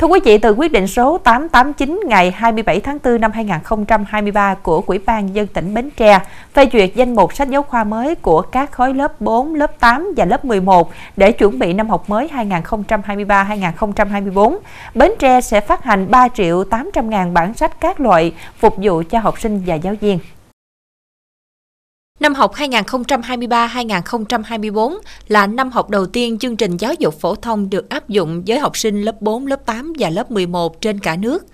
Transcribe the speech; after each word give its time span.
Thưa 0.00 0.06
quý 0.06 0.20
vị, 0.24 0.38
từ 0.38 0.52
quyết 0.52 0.72
định 0.72 0.86
số 0.86 1.18
889 1.18 2.00
ngày 2.06 2.30
27 2.30 2.80
tháng 2.80 2.98
4 3.04 3.20
năm 3.20 3.32
2023 3.32 4.54
của 4.54 4.80
Quỹ 4.80 4.98
ban 4.98 5.34
dân 5.34 5.46
tỉnh 5.46 5.74
Bến 5.74 5.90
Tre 5.96 6.18
phê 6.54 6.68
duyệt 6.72 6.94
danh 6.94 7.14
mục 7.14 7.34
sách 7.34 7.50
giáo 7.50 7.62
khoa 7.62 7.84
mới 7.84 8.14
của 8.14 8.42
các 8.42 8.72
khối 8.72 8.94
lớp 8.94 9.20
4, 9.20 9.54
lớp 9.54 9.80
8 9.80 10.12
và 10.16 10.24
lớp 10.24 10.44
11 10.44 10.90
để 11.16 11.32
chuẩn 11.32 11.58
bị 11.58 11.72
năm 11.72 11.90
học 11.90 12.10
mới 12.10 12.28
2023-2024, 12.28 14.58
Bến 14.94 15.12
Tre 15.18 15.40
sẽ 15.40 15.60
phát 15.60 15.84
hành 15.84 16.10
3 16.10 16.28
triệu 16.28 16.64
800 16.64 17.10
ngàn 17.10 17.34
bản 17.34 17.54
sách 17.54 17.80
các 17.80 18.00
loại 18.00 18.32
phục 18.58 18.74
vụ 18.82 19.02
cho 19.10 19.18
học 19.18 19.40
sinh 19.40 19.62
và 19.66 19.74
giáo 19.74 19.94
viên. 20.00 20.18
Năm 22.20 22.34
học 22.34 22.54
2023-2024 22.54 24.98
là 25.28 25.46
năm 25.46 25.70
học 25.70 25.90
đầu 25.90 26.06
tiên 26.06 26.38
chương 26.38 26.56
trình 26.56 26.76
giáo 26.76 26.94
dục 26.98 27.20
phổ 27.20 27.34
thông 27.34 27.70
được 27.70 27.88
áp 27.88 28.08
dụng 28.08 28.42
với 28.46 28.58
học 28.58 28.76
sinh 28.76 29.02
lớp 29.02 29.22
4, 29.22 29.46
lớp 29.46 29.66
8 29.66 29.92
và 29.98 30.10
lớp 30.10 30.30
11 30.30 30.80
trên 30.80 30.98
cả 30.98 31.16
nước. 31.16 31.46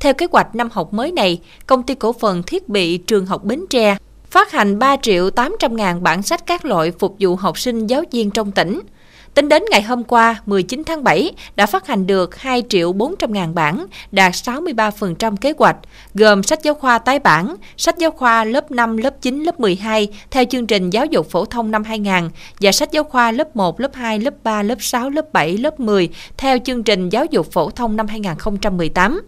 Theo 0.00 0.14
kế 0.14 0.26
hoạch 0.32 0.54
năm 0.54 0.68
học 0.72 0.92
mới 0.92 1.12
này, 1.12 1.40
Công 1.66 1.82
ty 1.82 1.94
Cổ 1.94 2.12
phần 2.12 2.42
Thiết 2.42 2.68
bị 2.68 2.98
Trường 2.98 3.26
học 3.26 3.44
Bến 3.44 3.64
Tre 3.70 3.96
phát 4.30 4.52
hành 4.52 4.78
3 4.78 4.96
triệu 4.96 5.30
800 5.30 5.76
ngàn 5.76 6.02
bản 6.02 6.22
sách 6.22 6.46
các 6.46 6.64
loại 6.64 6.92
phục 6.98 7.16
vụ 7.20 7.36
học 7.36 7.58
sinh 7.58 7.86
giáo 7.86 8.02
viên 8.12 8.30
trong 8.30 8.52
tỉnh– 8.52 8.80
Tính 9.34 9.48
đến 9.48 9.62
ngày 9.70 9.82
hôm 9.82 10.04
qua, 10.04 10.40
19 10.46 10.82
tháng 10.86 11.04
7, 11.04 11.32
đã 11.56 11.66
phát 11.66 11.86
hành 11.86 12.06
được 12.06 12.36
2 12.36 12.62
triệu 12.68 12.92
400 12.92 13.32
ngàn 13.32 13.54
bản, 13.54 13.86
đạt 14.12 14.32
63% 14.32 15.36
kế 15.36 15.52
hoạch, 15.58 15.76
gồm 16.14 16.42
sách 16.42 16.62
giáo 16.62 16.74
khoa 16.74 16.98
tái 16.98 17.18
bản, 17.18 17.56
sách 17.76 17.98
giáo 17.98 18.10
khoa 18.10 18.44
lớp 18.44 18.70
5, 18.70 18.96
lớp 18.96 19.14
9, 19.20 19.42
lớp 19.42 19.60
12 19.60 20.08
theo 20.30 20.44
chương 20.50 20.66
trình 20.66 20.90
giáo 20.90 21.06
dục 21.06 21.30
phổ 21.30 21.44
thông 21.44 21.70
năm 21.70 21.84
2000 21.84 22.30
và 22.60 22.72
sách 22.72 22.92
giáo 22.92 23.04
khoa 23.04 23.32
lớp 23.32 23.56
1, 23.56 23.80
lớp 23.80 23.94
2, 23.94 24.18
lớp 24.18 24.34
3, 24.42 24.62
lớp 24.62 24.78
6, 24.80 25.10
lớp 25.10 25.32
7, 25.32 25.56
lớp 25.56 25.80
10 25.80 26.08
theo 26.36 26.58
chương 26.64 26.82
trình 26.82 27.08
giáo 27.08 27.24
dục 27.24 27.52
phổ 27.52 27.70
thông 27.70 27.96
năm 27.96 28.06
2018. 28.06 29.22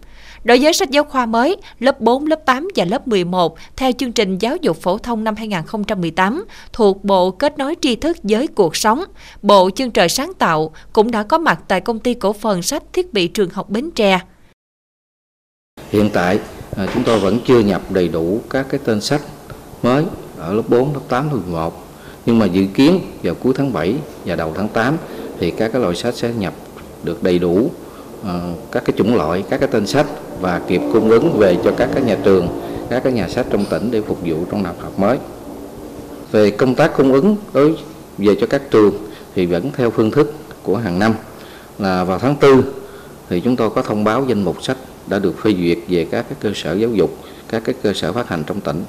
Đối 0.47 0.59
với 0.59 0.73
sách 0.73 0.89
giáo 0.89 1.03
khoa 1.03 1.25
mới, 1.25 1.57
lớp 1.79 2.01
4, 2.01 2.27
lớp 2.27 2.45
8 2.45 2.67
và 2.75 2.85
lớp 2.85 3.07
11 3.07 3.57
theo 3.75 3.91
chương 3.91 4.11
trình 4.11 4.37
giáo 4.37 4.55
dục 4.55 4.77
phổ 4.81 4.97
thông 4.97 5.23
năm 5.23 5.35
2018 5.35 6.45
thuộc 6.73 7.03
Bộ 7.03 7.31
Kết 7.31 7.57
nối 7.57 7.75
tri 7.81 7.95
thức 7.95 8.17
với 8.23 8.47
cuộc 8.47 8.75
sống, 8.75 9.03
Bộ 9.41 9.69
Chương 9.75 9.91
trời 9.91 10.09
sáng 10.09 10.33
tạo 10.33 10.71
cũng 10.93 11.11
đã 11.11 11.23
có 11.23 11.37
mặt 11.37 11.59
tại 11.67 11.81
công 11.81 11.99
ty 11.99 12.13
cổ 12.13 12.33
phần 12.33 12.61
sách 12.61 12.83
thiết 12.93 13.13
bị 13.13 13.27
trường 13.27 13.49
học 13.49 13.69
Bến 13.69 13.91
Tre. 13.91 14.19
Hiện 15.89 16.09
tại 16.13 16.39
à, 16.77 16.87
chúng 16.93 17.03
tôi 17.03 17.19
vẫn 17.19 17.39
chưa 17.47 17.59
nhập 17.59 17.81
đầy 17.89 18.07
đủ 18.07 18.41
các 18.49 18.65
cái 18.69 18.79
tên 18.85 19.01
sách 19.01 19.21
mới 19.83 20.05
ở 20.37 20.53
lớp 20.53 20.63
4, 20.69 20.93
lớp 20.93 21.01
8, 21.09 21.29
lớp 21.29 21.35
11 21.45 21.87
nhưng 22.25 22.39
mà 22.39 22.45
dự 22.45 22.65
kiến 22.73 22.99
vào 23.23 23.35
cuối 23.35 23.53
tháng 23.57 23.73
7 23.73 23.95
và 24.25 24.35
đầu 24.35 24.53
tháng 24.55 24.67
8 24.67 24.97
thì 25.39 25.51
các 25.51 25.71
cái 25.73 25.81
loại 25.81 25.95
sách 25.95 26.15
sẽ 26.15 26.33
nhập 26.33 26.53
được 27.03 27.23
đầy 27.23 27.39
đủ 27.39 27.71
Ờ, 28.23 28.41
các 28.71 28.85
cái 28.85 28.93
chủng 28.97 29.15
loại, 29.15 29.43
các 29.49 29.59
cái 29.59 29.69
tên 29.71 29.87
sách 29.87 30.05
và 30.41 30.61
kịp 30.67 30.81
cung 30.93 31.09
ứng 31.09 31.37
về 31.37 31.57
cho 31.63 31.71
các 31.77 31.89
cái 31.93 32.03
nhà 32.03 32.17
trường, 32.23 32.47
các 32.89 33.03
cái 33.03 33.13
nhà 33.13 33.27
sách 33.27 33.45
trong 33.49 33.65
tỉnh 33.65 33.91
để 33.91 34.01
phục 34.01 34.17
vụ 34.25 34.35
trong 34.51 34.63
năm 34.63 34.75
học 34.79 34.99
mới. 34.99 35.17
Về 36.31 36.51
công 36.51 36.75
tác 36.75 36.97
cung 36.97 37.13
ứng 37.13 37.35
đối 37.53 37.75
về 38.17 38.35
cho 38.41 38.47
các 38.47 38.61
trường 38.71 38.93
thì 39.35 39.45
vẫn 39.45 39.71
theo 39.77 39.89
phương 39.89 40.11
thức 40.11 40.33
của 40.63 40.77
hàng 40.77 40.99
năm 40.99 41.13
là 41.79 42.03
vào 42.03 42.19
tháng 42.19 42.35
4 42.41 42.61
thì 43.29 43.39
chúng 43.39 43.55
tôi 43.55 43.69
có 43.69 43.81
thông 43.81 44.03
báo 44.03 44.25
danh 44.27 44.43
mục 44.43 44.63
sách 44.63 44.77
đã 45.07 45.19
được 45.19 45.35
phê 45.43 45.53
duyệt 45.59 45.77
về 45.87 46.07
các 46.11 46.25
cái 46.29 46.37
cơ 46.41 46.51
sở 46.55 46.73
giáo 46.73 46.89
dục, 46.89 47.17
các 47.49 47.63
cái 47.65 47.75
cơ 47.83 47.93
sở 47.93 48.13
phát 48.13 48.27
hành 48.27 48.43
trong 48.47 48.61
tỉnh. 48.61 48.83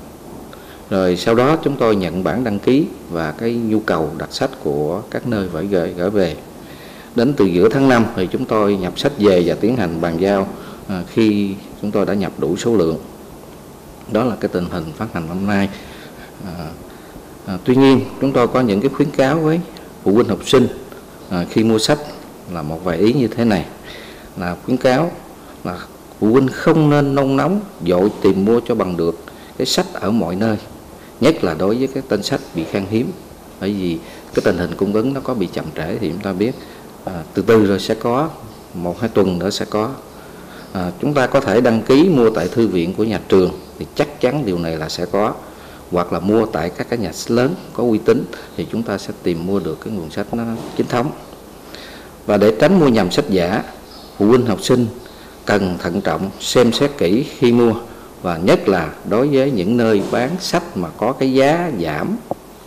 Rồi 0.90 1.16
sau 1.16 1.34
đó 1.34 1.56
chúng 1.64 1.76
tôi 1.76 1.96
nhận 1.96 2.24
bản 2.24 2.44
đăng 2.44 2.58
ký 2.58 2.86
và 3.10 3.32
cái 3.32 3.54
nhu 3.54 3.80
cầu 3.80 4.10
đặt 4.18 4.32
sách 4.32 4.50
của 4.64 5.02
các 5.10 5.26
nơi 5.26 5.48
phải 5.52 5.66
gửi 5.66 5.94
gửi 5.96 6.10
về. 6.10 6.36
Đến 7.14 7.34
từ 7.36 7.44
giữa 7.44 7.68
tháng 7.68 7.88
5 7.88 8.06
thì 8.16 8.26
chúng 8.26 8.44
tôi 8.44 8.76
nhập 8.76 8.98
sách 8.98 9.12
về 9.18 9.42
và 9.46 9.54
tiến 9.60 9.76
hành 9.76 10.00
bàn 10.00 10.20
giao 10.20 10.48
à, 10.88 11.02
khi 11.12 11.54
chúng 11.82 11.90
tôi 11.90 12.06
đã 12.06 12.14
nhập 12.14 12.32
đủ 12.38 12.56
số 12.56 12.76
lượng. 12.76 12.98
Đó 14.12 14.24
là 14.24 14.36
cái 14.40 14.48
tình 14.48 14.66
hình 14.70 14.84
phát 14.96 15.06
hành 15.12 15.28
năm 15.28 15.46
nay. 15.46 15.68
À, 16.44 16.70
à, 17.46 17.58
tuy 17.64 17.76
nhiên 17.76 18.00
chúng 18.20 18.32
tôi 18.32 18.48
có 18.48 18.60
những 18.60 18.80
cái 18.80 18.90
khuyến 18.90 19.10
cáo 19.10 19.38
với 19.38 19.60
phụ 20.02 20.14
huynh 20.14 20.28
học 20.28 20.48
sinh 20.48 20.68
à, 21.30 21.44
khi 21.50 21.64
mua 21.64 21.78
sách 21.78 21.98
là 22.52 22.62
một 22.62 22.84
vài 22.84 22.98
ý 22.98 23.12
như 23.12 23.28
thế 23.28 23.44
này. 23.44 23.64
Là 24.36 24.56
khuyến 24.64 24.76
cáo 24.76 25.10
là 25.64 25.78
phụ 26.18 26.32
huynh 26.32 26.48
không 26.48 26.90
nên 26.90 27.14
nôn 27.14 27.36
nóng 27.36 27.60
dội 27.86 28.10
tìm 28.22 28.44
mua 28.44 28.60
cho 28.68 28.74
bằng 28.74 28.96
được 28.96 29.18
cái 29.58 29.66
sách 29.66 29.86
ở 29.92 30.10
mọi 30.10 30.36
nơi 30.36 30.56
nhất 31.20 31.44
là 31.44 31.54
đối 31.54 31.76
với 31.76 31.86
cái 31.86 32.02
tên 32.08 32.22
sách 32.22 32.40
bị 32.54 32.64
khan 32.64 32.86
hiếm. 32.90 33.12
Bởi 33.60 33.72
vì 33.72 33.98
cái 34.34 34.42
tình 34.44 34.58
hình 34.58 34.74
cung 34.76 34.92
ứng 34.92 35.14
nó 35.14 35.20
có 35.20 35.34
bị 35.34 35.48
chậm 35.52 35.64
trễ 35.76 35.98
thì 35.98 36.08
chúng 36.08 36.20
ta 36.20 36.32
biết 36.32 36.52
à, 37.08 37.22
từ 37.34 37.42
từ 37.42 37.66
rồi 37.66 37.80
sẽ 37.80 37.94
có. 37.94 38.28
Một 38.74 39.00
hai 39.00 39.08
tuần 39.08 39.38
nữa 39.38 39.50
sẽ 39.50 39.64
có. 39.70 39.90
À, 40.72 40.90
chúng 41.00 41.14
ta 41.14 41.26
có 41.26 41.40
thể 41.40 41.60
đăng 41.60 41.82
ký 41.82 42.08
mua 42.08 42.30
tại 42.30 42.48
thư 42.48 42.68
viện 42.68 42.94
của 42.94 43.04
nhà 43.04 43.20
trường 43.28 43.50
thì 43.78 43.86
chắc 43.94 44.20
chắn 44.20 44.46
điều 44.46 44.58
này 44.58 44.76
là 44.76 44.88
sẽ 44.88 45.06
có. 45.12 45.32
Hoặc 45.90 46.12
là 46.12 46.20
mua 46.20 46.46
tại 46.46 46.70
các 46.70 46.86
cái 46.90 46.98
nhà 46.98 47.12
sách 47.12 47.30
lớn 47.30 47.54
có 47.72 47.82
uy 47.82 47.98
tín 47.98 48.24
thì 48.56 48.66
chúng 48.72 48.82
ta 48.82 48.98
sẽ 48.98 49.12
tìm 49.22 49.46
mua 49.46 49.58
được 49.58 49.78
cái 49.84 49.92
nguồn 49.92 50.10
sách 50.10 50.34
nó 50.34 50.44
chính 50.76 50.86
thống. 50.86 51.10
Và 52.26 52.36
để 52.36 52.54
tránh 52.60 52.80
mua 52.80 52.88
nhầm 52.88 53.10
sách 53.10 53.24
giả 53.28 53.62
phụ 54.18 54.26
huynh 54.26 54.46
học 54.46 54.62
sinh 54.62 54.86
cần 55.44 55.78
thận 55.78 56.00
trọng 56.00 56.30
xem 56.40 56.72
xét 56.72 56.90
kỹ 56.98 57.26
khi 57.38 57.52
mua 57.52 57.74
và 58.22 58.36
nhất 58.36 58.68
là 58.68 58.92
đối 59.08 59.28
với 59.28 59.50
những 59.50 59.76
nơi 59.76 60.02
bán 60.10 60.30
sách 60.40 60.76
mà 60.76 60.88
có 60.96 61.12
cái 61.12 61.32
giá 61.32 61.70
giảm. 61.82 62.16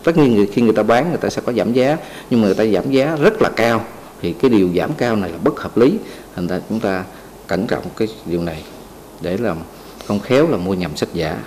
Tất 0.03 0.17
nhiên 0.17 0.47
khi 0.53 0.61
người 0.61 0.73
ta 0.73 0.83
bán 0.83 1.09
người 1.09 1.17
ta 1.17 1.29
sẽ 1.29 1.41
có 1.45 1.53
giảm 1.53 1.73
giá 1.73 1.97
nhưng 2.29 2.41
mà 2.41 2.45
người 2.45 2.55
ta 2.55 2.65
giảm 2.65 2.91
giá 2.91 3.15
rất 3.15 3.41
là 3.41 3.49
cao 3.55 3.85
thì 4.21 4.33
cái 4.33 4.49
điều 4.49 4.69
giảm 4.75 4.93
cao 4.93 5.15
này 5.15 5.29
là 5.29 5.37
bất 5.43 5.59
hợp 5.59 5.77
lý. 5.77 5.97
Thành 6.35 6.47
ra 6.47 6.59
chúng 6.69 6.79
ta 6.79 7.03
cẩn 7.47 7.67
trọng 7.67 7.83
cái 7.97 8.07
điều 8.25 8.41
này 8.41 8.63
để 9.21 9.37
làm 9.37 9.57
không 10.07 10.19
khéo 10.19 10.47
là 10.47 10.57
mua 10.57 10.73
nhầm 10.73 10.95
sách 10.95 11.09
giả. 11.13 11.37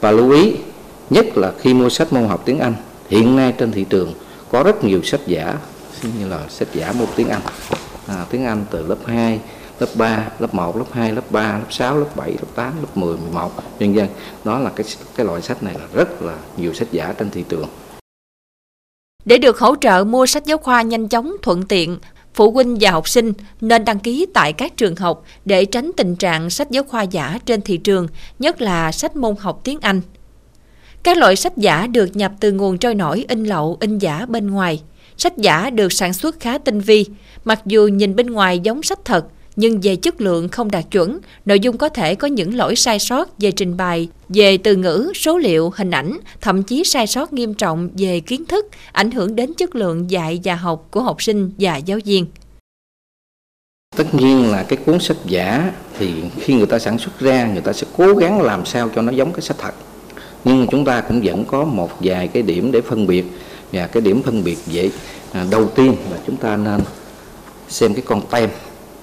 Và 0.00 0.10
lưu 0.10 0.30
ý 0.30 0.54
nhất 1.10 1.26
là 1.36 1.52
khi 1.58 1.74
mua 1.74 1.88
sách 1.88 2.12
môn 2.12 2.24
học 2.24 2.42
tiếng 2.44 2.58
Anh 2.58 2.74
hiện 3.08 3.36
nay 3.36 3.54
trên 3.58 3.72
thị 3.72 3.86
trường 3.90 4.14
có 4.50 4.62
rất 4.62 4.84
nhiều 4.84 5.02
sách 5.02 5.20
giả 5.26 5.58
như 6.18 6.28
là 6.28 6.40
sách 6.48 6.68
giả 6.72 6.92
môn 6.92 7.08
tiếng 7.16 7.28
Anh. 7.28 7.42
À, 8.06 8.26
tiếng 8.30 8.44
Anh 8.44 8.64
từ 8.70 8.86
lớp 8.86 8.98
2 9.06 9.40
lớp 9.80 9.88
3, 9.94 10.28
lớp 10.38 10.54
1, 10.54 10.76
lớp 10.76 10.84
2, 10.92 11.12
lớp 11.12 11.30
3, 11.30 11.58
lớp 11.58 11.64
6, 11.70 11.98
lớp 11.98 12.16
7, 12.16 12.30
lớp 12.30 12.48
8, 12.54 12.72
lớp 12.80 12.96
10, 12.96 13.16
11 13.16 13.52
nhân 13.78 13.94
dân 13.94 14.08
đó 14.44 14.58
là 14.58 14.70
cái 14.76 14.86
cái 15.16 15.26
loại 15.26 15.42
sách 15.42 15.62
này 15.62 15.74
là 15.74 15.86
rất 15.92 16.22
là 16.22 16.34
nhiều 16.56 16.74
sách 16.74 16.88
giả 16.92 17.14
trên 17.18 17.30
thị 17.30 17.44
trường 17.48 17.68
để 19.26 19.38
được 19.38 19.58
hỗ 19.58 19.74
trợ 19.80 20.04
mua 20.04 20.26
sách 20.26 20.46
giáo 20.46 20.58
khoa 20.58 20.82
nhanh 20.82 21.08
chóng, 21.08 21.36
thuận 21.42 21.62
tiện, 21.62 21.98
phụ 22.34 22.50
huynh 22.50 22.76
và 22.80 22.90
học 22.90 23.08
sinh 23.08 23.32
nên 23.60 23.84
đăng 23.84 23.98
ký 23.98 24.26
tại 24.34 24.52
các 24.52 24.76
trường 24.76 24.96
học 24.96 25.24
để 25.44 25.64
tránh 25.64 25.90
tình 25.96 26.16
trạng 26.16 26.50
sách 26.50 26.70
giáo 26.70 26.82
khoa 26.84 27.02
giả 27.02 27.38
trên 27.46 27.62
thị 27.62 27.76
trường, 27.76 28.08
nhất 28.38 28.60
là 28.60 28.92
sách 28.92 29.16
môn 29.16 29.34
học 29.38 29.60
tiếng 29.64 29.78
Anh. 29.80 30.00
Các 31.02 31.16
loại 31.16 31.36
sách 31.36 31.56
giả 31.56 31.86
được 31.86 32.16
nhập 32.16 32.32
từ 32.40 32.52
nguồn 32.52 32.78
trôi 32.78 32.94
nổi 32.94 33.24
in 33.28 33.44
lậu, 33.44 33.76
in 33.80 33.98
giả 33.98 34.26
bên 34.26 34.50
ngoài. 34.50 34.82
Sách 35.16 35.36
giả 35.36 35.70
được 35.70 35.92
sản 35.92 36.12
xuất 36.12 36.40
khá 36.40 36.58
tinh 36.58 36.80
vi, 36.80 37.06
mặc 37.44 37.60
dù 37.66 37.86
nhìn 37.86 38.16
bên 38.16 38.26
ngoài 38.26 38.58
giống 38.58 38.82
sách 38.82 39.04
thật, 39.04 39.26
nhưng 39.56 39.80
về 39.80 39.96
chất 39.96 40.20
lượng 40.20 40.48
không 40.48 40.70
đạt 40.70 40.84
chuẩn, 40.90 41.18
nội 41.46 41.60
dung 41.60 41.76
có 41.76 41.88
thể 41.88 42.14
có 42.14 42.28
những 42.28 42.54
lỗi 42.54 42.76
sai 42.76 42.98
sót 42.98 43.38
về 43.38 43.50
trình 43.50 43.76
bày, 43.76 44.08
về 44.28 44.58
từ 44.58 44.76
ngữ, 44.76 45.12
số 45.14 45.38
liệu, 45.38 45.72
hình 45.76 45.90
ảnh, 45.90 46.18
thậm 46.40 46.62
chí 46.62 46.84
sai 46.84 47.06
sót 47.06 47.32
nghiêm 47.32 47.54
trọng 47.54 47.88
về 47.98 48.20
kiến 48.20 48.44
thức, 48.44 48.66
ảnh 48.92 49.10
hưởng 49.10 49.36
đến 49.36 49.54
chất 49.54 49.74
lượng 49.74 50.10
dạy 50.10 50.40
và 50.44 50.54
học 50.54 50.86
của 50.90 51.00
học 51.00 51.22
sinh 51.22 51.50
và 51.58 51.76
giáo 51.76 51.98
viên. 52.04 52.26
Tất 53.96 54.14
nhiên 54.14 54.50
là 54.50 54.62
cái 54.62 54.78
cuốn 54.86 55.00
sách 55.00 55.16
giả 55.26 55.72
thì 55.98 56.12
khi 56.40 56.54
người 56.54 56.66
ta 56.66 56.78
sản 56.78 56.98
xuất 56.98 57.20
ra 57.20 57.46
người 57.46 57.62
ta 57.62 57.72
sẽ 57.72 57.86
cố 57.96 58.14
gắng 58.14 58.40
làm 58.40 58.66
sao 58.66 58.90
cho 58.94 59.02
nó 59.02 59.12
giống 59.12 59.32
cái 59.32 59.42
sách 59.42 59.56
thật. 59.58 59.74
Nhưng 60.44 60.66
chúng 60.70 60.84
ta 60.84 61.00
cũng 61.00 61.20
vẫn 61.24 61.44
có 61.44 61.64
một 61.64 61.90
vài 62.00 62.28
cái 62.28 62.42
điểm 62.42 62.72
để 62.72 62.80
phân 62.80 63.06
biệt 63.06 63.24
và 63.72 63.86
cái 63.86 64.00
điểm 64.00 64.22
phân 64.22 64.44
biệt 64.44 64.58
dễ 64.66 64.90
à, 65.32 65.46
đầu 65.50 65.68
tiên 65.68 65.96
là 66.10 66.18
chúng 66.26 66.36
ta 66.36 66.56
nên 66.56 66.80
xem 67.68 67.94
cái 67.94 68.02
con 68.06 68.22
tem 68.30 68.50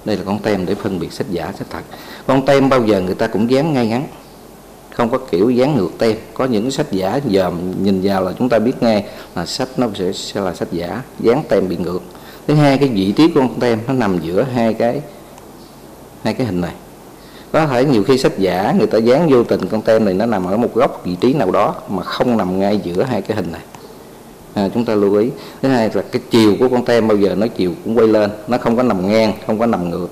đây 0.04 0.16
là 0.16 0.22
con 0.26 0.38
tem 0.38 0.66
để 0.66 0.74
phân 0.74 0.98
biệt 0.98 1.12
sách 1.12 1.26
giả 1.30 1.52
sách 1.58 1.66
thật. 1.70 1.82
Con 2.26 2.46
tem 2.46 2.68
bao 2.68 2.84
giờ 2.84 3.00
người 3.00 3.14
ta 3.14 3.26
cũng 3.26 3.50
dán 3.50 3.72
ngay 3.72 3.86
ngắn. 3.86 4.06
Không 4.94 5.10
có 5.10 5.18
kiểu 5.18 5.50
dán 5.50 5.76
ngược 5.76 5.90
tem. 5.98 6.16
Có 6.34 6.44
những 6.44 6.70
sách 6.70 6.92
giả 6.92 7.20
giờ 7.26 7.50
nhìn 7.80 8.00
vào 8.02 8.22
là 8.22 8.32
chúng 8.38 8.48
ta 8.48 8.58
biết 8.58 8.82
ngay 8.82 9.04
là 9.34 9.46
sách 9.46 9.68
nó 9.76 9.86
sẽ, 9.94 10.12
sẽ 10.12 10.40
là 10.40 10.54
sách 10.54 10.68
giả 10.72 11.02
dán 11.20 11.42
tem 11.48 11.68
bị 11.68 11.76
ngược. 11.76 12.02
Thứ 12.46 12.54
hai 12.54 12.78
cái 12.78 12.88
vị 12.88 13.12
trí 13.12 13.28
của 13.28 13.40
con 13.40 13.60
tem 13.60 13.78
nó 13.86 13.92
nằm 13.92 14.18
giữa 14.18 14.42
hai 14.54 14.74
cái 14.74 15.00
hai 16.22 16.34
cái 16.34 16.46
hình 16.46 16.60
này. 16.60 16.72
Có 17.52 17.66
thể 17.66 17.84
nhiều 17.84 18.04
khi 18.04 18.18
sách 18.18 18.38
giả 18.38 18.74
người 18.78 18.86
ta 18.86 18.98
dán 18.98 19.28
vô 19.30 19.44
tình 19.44 19.68
con 19.68 19.82
tem 19.82 20.04
này 20.04 20.14
nó 20.14 20.26
nằm 20.26 20.44
ở 20.44 20.56
một 20.56 20.74
góc 20.74 21.04
vị 21.04 21.16
trí 21.20 21.34
nào 21.34 21.50
đó 21.50 21.74
mà 21.88 22.02
không 22.02 22.36
nằm 22.36 22.60
ngay 22.60 22.80
giữa 22.84 23.02
hai 23.02 23.22
cái 23.22 23.36
hình 23.36 23.52
này 23.52 23.60
à, 24.54 24.68
chúng 24.74 24.84
ta 24.84 24.94
lưu 24.94 25.14
ý. 25.14 25.30
Thứ 25.62 25.68
hai 25.68 25.90
là 25.94 26.02
cái 26.02 26.22
chiều 26.30 26.56
của 26.60 26.68
con 26.68 26.84
tem 26.84 27.08
bao 27.08 27.16
giờ 27.16 27.34
nó 27.34 27.46
chiều 27.46 27.72
cũng 27.84 27.98
quay 27.98 28.06
lên. 28.06 28.30
Nó 28.48 28.58
không 28.58 28.76
có 28.76 28.82
nằm 28.82 29.08
ngang 29.08 29.32
không 29.46 29.58
có 29.58 29.66
nằm 29.66 29.90
ngược. 29.90 30.08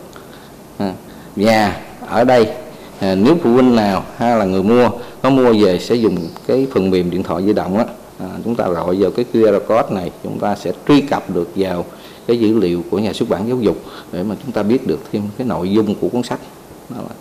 À, 0.79 0.93
và 1.37 1.81
ở 2.07 2.25
đây 2.25 2.49
à, 3.01 3.15
nếu 3.15 3.37
phụ 3.43 3.53
huynh 3.53 3.77
nào 3.77 4.05
hay 4.17 4.39
là 4.39 4.45
người 4.45 4.63
mua 4.63 4.91
có 5.23 5.31
mua 5.31 5.53
về 5.53 5.79
sẽ 5.79 5.95
dùng 5.95 6.17
cái 6.47 6.67
phần 6.75 6.91
mềm 6.91 7.11
điện 7.11 7.23
thoại 7.23 7.43
di 7.47 7.53
động 7.53 7.79
á. 7.79 7.85
À, 8.19 8.27
chúng 8.45 8.55
ta 8.55 8.69
gọi 8.69 8.97
vào 8.97 9.11
cái 9.11 9.25
QR 9.33 9.61
code 9.61 9.95
này 9.95 10.11
chúng 10.23 10.39
ta 10.39 10.55
sẽ 10.55 10.73
truy 10.89 11.01
cập 11.01 11.31
được 11.31 11.49
vào 11.57 11.85
cái 12.27 12.41
dữ 12.41 12.59
liệu 12.59 12.85
của 12.91 12.99
nhà 12.99 13.13
xuất 13.13 13.29
bản 13.29 13.49
giáo 13.49 13.59
dục 13.61 13.77
để 14.13 14.23
mà 14.23 14.35
chúng 14.43 14.53
ta 14.53 14.63
biết 14.63 14.87
được 14.87 15.01
thêm 15.13 15.23
cái 15.39 15.47
nội 15.47 15.71
dung 15.71 15.95
của 15.95 16.09
cuốn 16.09 16.23
sách. 16.23 16.41
Đó 16.89 16.97
là. 16.97 17.15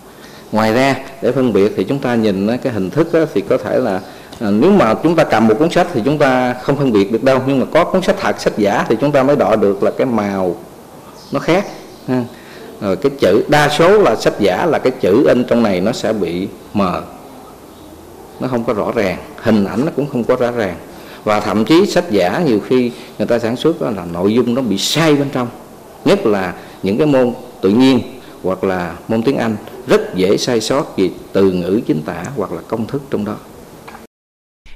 ngoài 0.52 0.72
ra 0.72 0.96
để 1.22 1.32
phân 1.32 1.52
biệt 1.52 1.72
thì 1.76 1.84
chúng 1.84 1.98
ta 1.98 2.14
nhìn 2.14 2.48
cái 2.62 2.72
hình 2.72 2.90
thức 2.90 3.08
thì 3.34 3.40
có 3.40 3.58
thể 3.58 3.78
là 3.78 4.00
à, 4.42 4.50
nếu 4.50 4.70
mà 4.70 4.94
chúng 4.94 5.16
ta 5.16 5.24
cầm 5.24 5.48
một 5.48 5.54
cuốn 5.58 5.70
sách 5.70 5.86
thì 5.92 6.02
chúng 6.04 6.18
ta 6.18 6.54
không 6.62 6.76
phân 6.76 6.92
biệt 6.92 7.12
được 7.12 7.24
đâu. 7.24 7.42
Nhưng 7.46 7.60
mà 7.60 7.66
có 7.72 7.84
cuốn 7.84 8.02
sách 8.02 8.16
thật 8.20 8.40
sách 8.40 8.58
giả 8.58 8.84
thì 8.88 8.96
chúng 9.00 9.12
ta 9.12 9.22
mới 9.22 9.36
đo 9.36 9.56
được 9.56 9.82
là 9.82 9.90
cái 9.90 10.06
màu 10.06 10.56
nó 11.32 11.40
khác. 11.40 11.66
Rồi 12.80 12.96
cái 12.96 13.12
chữ 13.20 13.44
đa 13.48 13.68
số 13.68 13.98
là 13.98 14.16
sách 14.16 14.40
giả 14.40 14.66
là 14.66 14.78
cái 14.78 14.92
chữ 15.00 15.26
in 15.28 15.44
trong 15.44 15.62
này 15.62 15.80
nó 15.80 15.92
sẽ 15.92 16.12
bị 16.12 16.48
mờ. 16.74 17.02
Nó 18.40 18.48
không 18.48 18.64
có 18.64 18.72
rõ 18.72 18.92
ràng. 18.94 19.18
Hình 19.42 19.64
ảnh 19.64 19.84
nó 19.84 19.92
cũng 19.96 20.06
không 20.12 20.24
có 20.24 20.36
rõ 20.36 20.50
ràng. 20.50 20.76
Và 21.24 21.40
thậm 21.40 21.64
chí 21.64 21.86
sách 21.86 22.10
giả 22.10 22.42
nhiều 22.46 22.60
khi 22.68 22.90
người 23.18 23.26
ta 23.26 23.38
sản 23.38 23.56
xuất 23.56 23.82
là 23.82 24.04
nội 24.12 24.34
dung 24.34 24.54
nó 24.54 24.62
bị 24.62 24.78
sai 24.78 25.14
bên 25.14 25.28
trong. 25.32 25.48
Nhất 26.04 26.26
là 26.26 26.54
những 26.82 26.98
cái 26.98 27.06
môn 27.06 27.32
tự 27.60 27.70
nhiên 27.70 28.00
hoặc 28.42 28.64
là 28.64 28.94
môn 29.08 29.22
tiếng 29.22 29.36
Anh 29.36 29.56
rất 29.86 30.14
dễ 30.14 30.36
sai 30.36 30.60
sót 30.60 30.96
vì 30.96 31.10
từ 31.32 31.50
ngữ 31.50 31.80
chính 31.86 32.02
tả 32.02 32.24
hoặc 32.36 32.52
là 32.52 32.60
công 32.68 32.86
thức 32.86 33.02
trong 33.10 33.24
đó. 33.24 33.34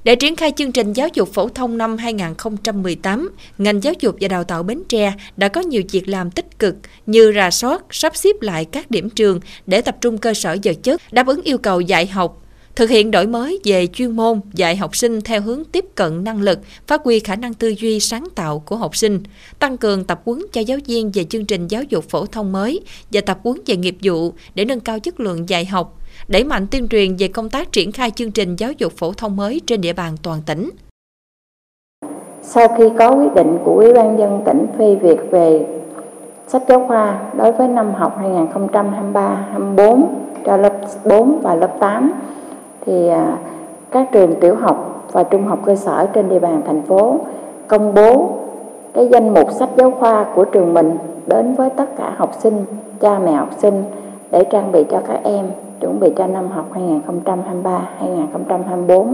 Để 0.07 0.17
triển 0.17 0.37
khai 0.37 0.53
chương 0.57 0.73
trình 0.73 0.93
giáo 0.93 1.09
dục 1.15 1.29
phổ 1.33 1.49
thông 1.49 1.79
năm 1.79 1.97
2018, 1.97 3.31
ngành 3.59 3.83
giáo 3.83 3.95
dục 4.01 4.17
và 4.21 4.29
đào 4.29 4.45
tạo 4.45 4.63
Bến 4.63 4.83
Tre 4.89 5.13
đã 5.37 5.49
có 5.49 5.61
nhiều 5.61 5.83
việc 5.91 6.09
làm 6.09 6.31
tích 6.31 6.59
cực 6.59 6.75
như 7.07 7.33
rà 7.37 7.51
soát, 7.51 7.83
sắp 7.91 8.17
xếp 8.17 8.43
lại 8.43 8.65
các 8.65 8.91
điểm 8.91 9.11
trường 9.11 9.41
để 9.67 9.81
tập 9.81 9.97
trung 10.01 10.19
cơ 10.19 10.35
sở 10.35 10.57
vật 10.65 10.77
chất, 10.83 11.03
đáp 11.11 11.27
ứng 11.27 11.43
yêu 11.43 11.59
cầu 11.59 11.81
dạy 11.81 12.07
học, 12.07 12.43
thực 12.77 12.91
hiện 12.91 13.11
đổi 13.11 13.27
mới 13.27 13.61
về 13.65 13.87
chuyên 13.87 14.17
môn 14.17 14.41
dạy 14.55 14.77
học 14.77 14.97
sinh 14.97 15.21
theo 15.21 15.41
hướng 15.41 15.65
tiếp 15.65 15.85
cận 15.95 16.25
năng 16.25 16.43
lực, 16.43 16.59
phát 16.87 17.03
huy 17.05 17.21
khả 17.21 17.37
năng 17.37 17.55
tư 17.55 17.75
duy 17.79 18.01
sáng 18.01 18.29
tạo 18.35 18.59
của 18.59 18.77
học 18.77 18.97
sinh, 18.97 19.23
tăng 19.59 19.77
cường 19.77 20.05
tập 20.05 20.23
huấn 20.25 20.43
cho 20.53 20.61
giáo 20.61 20.79
viên 20.87 21.11
về 21.13 21.25
chương 21.25 21.47
trình 21.47 21.69
giáo 21.69 21.83
dục 21.83 22.09
phổ 22.09 22.27
thông 22.27 22.53
mới 22.53 22.81
và 23.13 23.21
tập 23.21 23.39
huấn 23.45 23.61
về 23.67 23.77
nghiệp 23.77 23.97
vụ 24.03 24.35
để 24.55 24.65
nâng 24.65 24.81
cao 24.81 25.01
chất 25.01 25.21
lượng 25.21 25.49
dạy 25.49 25.65
học, 25.65 25.96
đẩy 26.29 26.45
mạnh 26.45 26.67
tuyên 26.71 26.89
truyền 26.89 27.17
về 27.19 27.29
công 27.29 27.51
tác 27.51 27.73
triển 27.73 27.93
khai 27.93 28.11
chương 28.11 28.31
trình 28.31 28.57
giáo 28.57 28.73
dục 28.73 28.93
phổ 28.97 29.13
thông 29.13 29.37
mới 29.37 29.61
trên 29.67 29.81
địa 29.81 29.93
bàn 29.93 30.17
toàn 30.23 30.41
tỉnh. 30.47 30.71
Sau 32.43 32.69
khi 32.79 32.85
có 32.99 33.11
quyết 33.11 33.35
định 33.35 33.59
của 33.65 33.75
Ủy 33.75 33.93
ban 33.93 34.19
dân 34.19 34.43
tỉnh 34.47 34.67
phê 34.79 34.99
duyệt 35.03 35.19
về 35.31 35.67
sách 36.49 36.63
giáo 36.69 36.85
khoa 36.89 37.21
đối 37.37 37.53
với 37.53 37.69
năm 37.69 37.95
học 37.95 38.21
2023-24 39.13 40.05
cho 40.47 40.57
lớp 40.57 40.73
4 41.05 41.41
và 41.43 41.55
lớp 41.55 41.77
8 41.81 42.13
thì 42.87 43.09
à, 43.09 43.39
các 43.91 44.09
trường 44.13 44.35
tiểu 44.41 44.55
học 44.55 45.09
và 45.13 45.23
trung 45.23 45.45
học 45.45 45.59
cơ 45.67 45.77
sở 45.77 46.07
trên 46.15 46.29
địa 46.29 46.39
bàn 46.39 46.63
thành 46.67 46.83
phố 46.83 47.21
công 47.69 47.95
bố 47.95 48.39
cái 48.95 49.09
danh 49.09 49.35
mục 49.35 49.53
sách 49.53 49.69
giáo 49.77 49.91
khoa 49.91 50.25
của 50.35 50.45
trường 50.45 50.75
mình 50.75 50.97
đến 51.27 51.55
với 51.55 51.71
tất 51.71 51.97
cả 51.99 52.15
học 52.17 52.37
sinh, 52.43 52.65
cha 53.01 53.19
mẹ 53.19 53.33
học 53.33 53.51
sinh 53.59 53.85
để 54.31 54.45
trang 54.51 54.73
bị 54.73 54.85
cho 54.91 55.01
các 55.09 55.21
em 55.25 55.47
chuẩn 55.81 56.01
bị 56.01 56.11
cho 56.17 56.27
năm 56.27 56.49
học 56.49 56.65
2023-2024. 58.87 59.07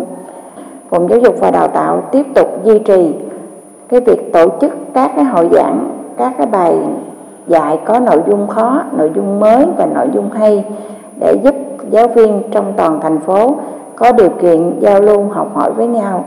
Phòng 0.91 1.09
Giáo 1.11 1.19
dục 1.19 1.35
và 1.41 1.51
Đào 1.51 1.69
tạo 1.69 2.03
tiếp 2.13 2.27
tục 2.35 2.65
duy 2.65 2.79
trì 2.79 3.15
cái 3.89 4.01
việc 4.01 4.33
tổ 4.33 4.49
chức 4.61 4.73
các 4.95 5.13
cái 5.17 5.25
hội 5.25 5.49
giảng, 5.53 5.91
các 6.19 6.33
cái 6.39 6.47
bài 6.47 6.77
dạy 7.47 7.79
có 7.85 8.01
nội 8.01 8.23
dung 8.29 8.47
khó, 8.47 8.83
nội 8.93 9.11
dung 9.15 9.41
mới 9.41 9.67
và 9.77 9.87
nội 9.87 10.07
dung 10.15 10.31
hay 10.31 10.65
để 11.21 11.37
giúp 11.45 11.55
giáo 11.91 12.09
viên 12.09 12.43
trong 12.51 12.73
toàn 12.77 13.01
thành 13.01 13.21
phố 13.21 13.55
có 13.97 14.13
điều 14.13 14.29
kiện 14.29 14.81
giao 14.81 15.01
lưu 15.01 15.25
học 15.31 15.51
hỏi 15.55 15.71
với 15.71 15.87
nhau 15.87 16.25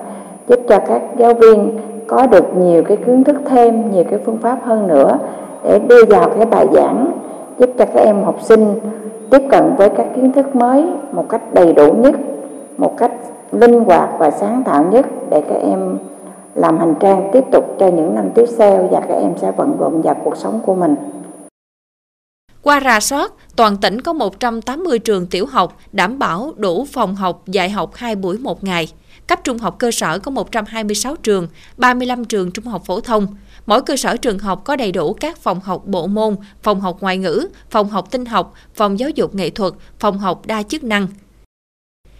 giúp 0.48 0.60
cho 0.70 0.80
các 0.88 1.02
giáo 1.18 1.34
viên 1.34 1.78
có 2.08 2.28
được 2.28 2.58
nhiều 2.58 2.84
cái 2.84 2.98
kiến 2.98 3.24
thức 3.24 3.38
thêm 3.50 3.92
nhiều 3.92 4.04
cái 4.10 4.20
phương 4.26 4.38
pháp 4.38 4.58
hơn 4.64 4.88
nữa 4.88 5.18
để 5.64 5.80
đưa 5.80 6.06
vào 6.06 6.30
cái 6.30 6.46
bài 6.46 6.68
giảng 6.74 7.08
giúp 7.60 7.70
cho 7.78 7.86
các 7.86 8.02
em 8.06 8.24
học 8.24 8.40
sinh 8.44 8.80
tiếp 9.30 9.42
cận 9.52 9.76
với 9.78 9.90
các 9.98 10.08
kiến 10.16 10.32
thức 10.32 10.56
mới 10.56 10.86
một 11.12 11.30
cách 11.30 11.54
đầy 11.54 11.74
đủ 11.74 11.94
nhất 11.94 12.16
một 12.78 12.98
cách 12.98 13.12
linh 13.52 13.84
hoạt 13.84 14.10
và 14.20 14.32
sáng 14.32 14.64
tạo 14.66 14.84
nhất 14.92 15.06
để 15.30 15.42
các 15.50 15.56
em 15.56 15.98
làm 16.56 16.78
hành 16.78 16.94
trang 17.00 17.30
tiếp 17.34 17.44
tục 17.52 17.76
cho 17.80 17.88
những 17.88 18.16
năm 18.16 18.30
tiếp 18.36 18.46
theo 18.58 18.88
và 18.92 19.00
các 19.00 19.16
em 19.16 19.32
sẽ 19.42 19.52
vận 19.52 19.78
dụng 19.80 20.02
vào 20.02 20.16
cuộc 20.24 20.38
sống 20.38 20.60
của 20.66 20.76
mình. 20.76 20.96
Qua 22.62 22.82
rà 22.84 23.00
soát, 23.00 23.32
toàn 23.56 23.78
tỉnh 23.78 24.02
có 24.02 24.14
180 24.14 25.00
trường 25.00 25.28
tiểu 25.28 25.46
học 25.46 25.78
đảm 25.92 26.20
bảo 26.20 26.54
đủ 26.56 26.86
phòng 26.92 27.16
học 27.16 27.44
dạy 27.48 27.70
học 27.70 27.92
2 27.96 28.16
buổi 28.16 28.38
một 28.38 28.64
ngày. 28.64 28.88
Cấp 29.28 29.40
trung 29.44 29.58
học 29.58 29.76
cơ 29.80 29.92
sở 29.92 30.20
có 30.20 30.32
126 30.32 31.16
trường, 31.16 31.48
35 31.78 32.26
trường 32.26 32.52
trung 32.52 32.66
học 32.66 32.82
phổ 32.86 33.00
thông. 33.00 33.28
Mỗi 33.66 33.82
cơ 33.82 33.96
sở 33.96 34.18
trường 34.18 34.40
học 34.40 34.62
có 34.66 34.76
đầy 34.76 34.92
đủ 34.92 35.14
các 35.14 35.38
phòng 35.38 35.60
học 35.60 35.84
bộ 35.86 36.08
môn, 36.08 36.36
phòng 36.64 36.82
học 36.82 36.98
ngoại 37.02 37.18
ngữ, 37.18 37.48
phòng 37.70 37.90
học 37.90 38.12
tinh 38.12 38.26
học, 38.26 38.54
phòng 38.74 39.00
giáo 39.00 39.10
dục 39.10 39.36
nghệ 39.36 39.50
thuật, 39.50 39.74
phòng 40.00 40.18
học 40.18 40.46
đa 40.46 40.64
chức 40.64 40.84
năng– 40.84 41.08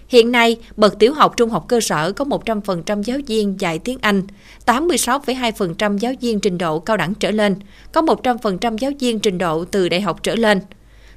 Hiện 0.08 0.32
nay, 0.32 0.58
bậc 0.78 1.00
tiểu 1.00 1.14
học 1.14 1.34
trung 1.38 1.50
học 1.50 1.66
cơ 1.68 1.80
sở 1.80 2.12
có 2.12 2.26
100% 2.26 3.04
giáo 3.04 3.18
viên 3.28 3.60
dạy 3.60 3.80
tiếng 3.80 3.98
Anh, 4.02 4.22
86,2% 4.66 5.98
giáo 5.98 6.14
viên 6.22 6.40
trình 6.40 6.58
độ 6.58 6.80
cao 6.80 6.98
đẳng 6.98 7.14
trở 7.14 7.32
lên, 7.32 7.56
có 7.92 8.02
100% 8.02 8.78
giáo 8.78 8.92
viên 9.00 9.20
trình 9.20 9.38
độ 9.38 9.66
từ 9.66 9.90
đại 9.90 10.02
học 10.02 10.24
trở 10.24 10.36
lên. 10.36 10.60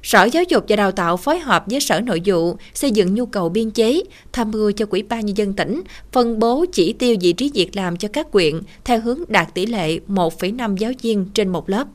Sở 0.03 0.23
Giáo 0.23 0.43
dục 0.43 0.65
và 0.67 0.75
Đào 0.75 0.91
tạo 0.91 1.17
phối 1.17 1.39
hợp 1.39 1.63
với 1.67 1.79
Sở 1.79 2.01
Nội 2.01 2.21
vụ 2.25 2.55
xây 2.73 2.91
dựng 2.91 3.15
nhu 3.15 3.25
cầu 3.25 3.49
biên 3.49 3.71
chế, 3.71 4.01
tham 4.33 4.51
mưu 4.51 4.71
cho 4.71 4.85
Quỹ 4.85 5.01
ban 5.01 5.25
nhân 5.25 5.37
dân 5.37 5.53
tỉnh, 5.53 5.81
phân 6.11 6.39
bố 6.39 6.65
chỉ 6.71 6.93
tiêu 6.93 7.15
vị 7.21 7.33
trí 7.33 7.51
việc 7.53 7.75
làm 7.75 7.97
cho 7.97 8.07
các 8.13 8.31
quyện 8.31 8.61
theo 8.85 8.99
hướng 8.99 9.19
đạt 9.27 9.53
tỷ 9.53 9.65
lệ 9.65 9.99
1,5 10.07 10.75
giáo 10.77 10.91
viên 11.01 11.25
trên 11.33 11.49
một 11.49 11.69
lớp. 11.69 11.87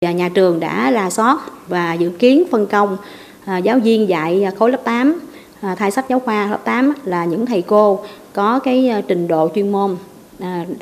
Nhà 0.00 0.28
trường 0.34 0.60
đã 0.60 0.90
là 0.90 1.10
soát 1.10 1.38
và 1.68 1.94
dự 1.94 2.10
kiến 2.18 2.44
phân 2.50 2.66
công 2.66 2.96
à, 3.44 3.58
giáo 3.58 3.78
viên 3.78 4.08
dạy 4.08 4.44
khối 4.58 4.70
lớp 4.70 4.80
8 4.84 5.20
à, 5.60 5.74
thay 5.74 5.90
sách 5.90 6.06
giáo 6.08 6.20
khoa 6.20 6.46
lớp 6.46 6.60
8 6.64 6.92
là 7.04 7.24
những 7.24 7.46
thầy 7.46 7.62
cô 7.62 8.04
có 8.32 8.58
cái 8.58 8.88
à, 8.88 9.02
trình 9.08 9.28
độ 9.28 9.50
chuyên 9.54 9.72
môn 9.72 9.96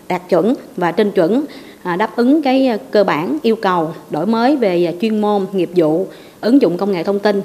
đạt 0.08 0.22
chuẩn 0.28 0.54
và 0.76 0.92
trên 0.92 1.12
chuẩn 1.12 1.44
À, 1.84 1.96
đáp 1.96 2.16
ứng 2.16 2.42
cái 2.42 2.66
à, 2.66 2.78
cơ 2.90 3.04
bản 3.04 3.38
yêu 3.42 3.56
cầu 3.56 3.94
đổi 4.10 4.26
mới 4.26 4.56
về 4.56 4.84
à, 4.84 4.92
chuyên 5.00 5.20
môn 5.20 5.46
nghiệp 5.52 5.70
vụ 5.76 6.06
ứng 6.40 6.62
dụng 6.62 6.76
công 6.76 6.92
nghệ 6.92 7.02
thông 7.02 7.18
tin 7.18 7.42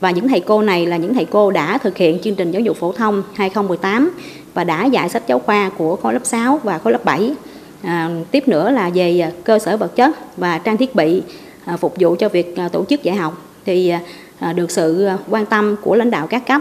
và 0.00 0.10
những 0.10 0.28
thầy 0.28 0.40
cô 0.40 0.62
này 0.62 0.86
là 0.86 0.96
những 0.96 1.14
thầy 1.14 1.24
cô 1.24 1.50
đã 1.50 1.78
thực 1.78 1.96
hiện 1.96 2.18
chương 2.18 2.34
trình 2.34 2.50
giáo 2.50 2.60
dục 2.62 2.76
phổ 2.76 2.92
thông 2.92 3.22
2018 3.34 4.10
và 4.54 4.64
đã 4.64 4.84
dạy 4.84 5.08
sách 5.08 5.22
giáo 5.26 5.38
khoa 5.38 5.70
của 5.78 5.96
khối 5.96 6.12
lớp 6.12 6.24
6 6.24 6.60
và 6.62 6.78
khối 6.78 6.92
lớp 6.92 7.04
7. 7.04 7.34
À, 7.82 8.10
tiếp 8.30 8.48
nữa 8.48 8.70
là 8.70 8.90
về 8.94 9.32
cơ 9.44 9.58
sở 9.58 9.76
vật 9.76 9.96
chất 9.96 10.36
và 10.36 10.58
trang 10.58 10.76
thiết 10.76 10.94
bị 10.94 11.22
à, 11.64 11.76
phục 11.76 11.94
vụ 12.00 12.16
cho 12.18 12.28
việc 12.28 12.56
à, 12.56 12.68
tổ 12.68 12.84
chức 12.84 13.02
dạy 13.02 13.16
học 13.16 13.42
thì 13.66 13.92
à, 14.38 14.52
được 14.52 14.70
sự 14.70 15.08
quan 15.30 15.46
tâm 15.46 15.76
của 15.82 15.94
lãnh 15.94 16.10
đạo 16.10 16.26
các 16.26 16.46
cấp 16.46 16.60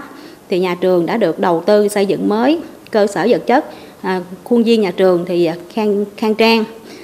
thì 0.50 0.60
nhà 0.60 0.75
trường 0.82 1.06
đã 1.06 1.18
được 1.18 1.40
đầu 1.40 1.63
tư 1.66 1.88
xây 1.88 2.06
dựng 2.06 2.30
mới 2.30 2.60
cơ 2.92 3.08
sở 3.08 3.28
vật 3.30 3.42
chất 3.48 3.66
à, 4.01 4.22
khuôn 4.43 4.63
viên 4.63 4.81
nhà 4.81 4.91
trường 4.91 5.25
thì 5.27 5.46
à, 5.46 5.55
khang 5.74 6.05
khang 6.17 6.36
trang 6.36 6.63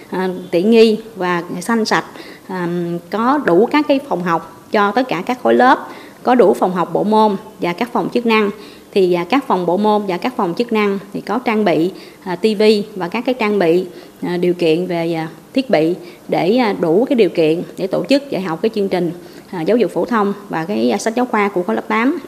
à, 0.10 0.30
tiện 0.51 0.72
nghi 0.72 0.98
và 1.16 1.44
xanh 1.62 1.86
sạch 1.86 2.06
à, 2.48 2.68
có 3.10 3.39
đủ 3.46 3.66
các 3.66 3.86
cái 3.88 4.00
phòng 4.10 4.24
học 4.24 4.68
cho 4.72 4.92
tất 4.92 5.08
cả 5.08 5.24
các 5.25 5.39
khối 5.44 5.54
lớp 5.54 5.88
có 6.24 6.36
đủ 6.36 6.54
phòng 6.54 6.74
học 6.74 6.94
bộ 6.94 7.04
môn 7.04 7.36
và 7.60 7.74
các 7.74 7.89
phòng 7.94 8.10
chức 8.13 8.25
năng 8.25 8.50
thì 8.94 9.13
à, 9.13 9.25
các 9.30 9.48
phòng 9.48 9.66
bộ 9.66 9.77
môn 9.77 10.01
và 10.08 10.18
các 10.18 10.34
phòng 10.36 10.54
chức 10.58 10.74
năng 10.74 11.00
thì 11.13 11.22
có 11.22 11.39
trang 11.39 11.66
bị 11.66 11.92
à, 12.24 12.36
TV 12.36 12.63
và 12.96 13.08
các 13.08 13.25
cái 13.25 13.36
trang 13.39 13.60
bị 13.60 13.86
điều 14.39 14.54
kiện 14.54 14.86
về 14.86 15.27
thiết 15.54 15.70
bị 15.70 15.96
để 16.27 16.60
đủ 16.80 17.06
cái 17.10 17.16
điều 17.16 17.30
kiện 17.30 17.62
để 17.77 17.88
tổ 17.88 18.04
chức 18.10 18.32
dạy 18.32 18.42
học 18.42 18.60
cái 18.62 18.70
chương 18.75 18.89
trình 18.89 19.12
À, 19.51 19.62
giáo 19.62 19.77
dục 19.77 19.92
phổ 19.92 20.06
thông 20.06 20.34
và 20.50 20.66
cái 20.66 20.94
sách 21.00 21.16
giáo 21.16 21.25
khoa 21.25 21.50
của 21.50 21.63
khối 21.63 21.75
lớp 21.75 21.88
8. 21.88 22.20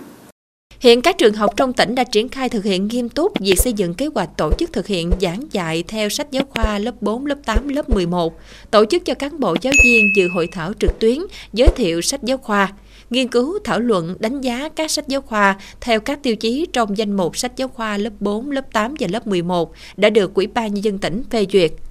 Hiện 0.79 1.01
các 1.01 1.17
trường 1.17 1.33
học 1.33 1.53
trong 1.57 1.73
tỉnh 1.73 1.95
đã 1.95 2.03
triển 2.03 2.29
khai 2.29 2.49
thực 2.49 2.63
hiện 2.63 2.87
nghiêm 2.87 3.09
túc 3.09 3.39
việc 3.39 3.59
xây 3.59 3.73
dựng 3.73 3.93
kế 3.93 4.07
hoạch 4.15 4.29
tổ 4.37 4.51
chức 4.59 4.73
thực 4.73 4.87
hiện 4.87 5.11
giảng 5.21 5.43
dạy 5.51 5.83
theo 5.87 6.09
sách 6.09 6.31
giáo 6.31 6.43
khoa 6.49 6.79
lớp 6.79 7.01
4, 7.01 7.25
lớp 7.25 7.35
8, 7.45 7.67
lớp 7.67 7.89
11, 7.89 8.39
tổ 8.71 8.85
chức 8.85 9.05
cho 9.05 9.13
cán 9.13 9.39
bộ 9.39 9.55
giáo 9.61 9.73
viên 9.83 10.05
dự 10.15 10.27
hội 10.27 10.47
thảo 10.51 10.73
trực 10.79 10.99
tuyến 10.99 11.17
giới 11.53 11.67
thiệu 11.67 12.01
sách 12.01 12.23
giáo 12.23 12.37
khoa, 12.37 12.73
nghiên 13.09 13.27
cứu 13.27 13.59
thảo 13.63 13.79
luận 13.79 14.15
đánh 14.19 14.41
giá 14.41 14.69
các 14.69 14.91
sách 14.91 15.07
giáo 15.07 15.21
khoa 15.21 15.55
theo 15.81 15.99
các 15.99 16.23
tiêu 16.23 16.35
chí 16.35 16.65
trong 16.73 16.97
danh 16.97 17.17
mục 17.17 17.37
sách 17.37 17.51
giáo 17.55 17.67
khoa 17.67 17.97
lớp 17.97 18.13
4, 18.19 18.51
lớp 18.51 18.73
8 18.73 18.93
và 18.99 19.07
lớp 19.07 19.27
11 19.27 19.73
đã 19.97 20.09
được 20.09 20.33
Quỹ 20.33 20.47
ban 20.47 20.73
nhân 20.73 20.83
dân 20.83 20.97
tỉnh 20.97 21.23
phê 21.29 21.45
duyệt– 21.51 21.71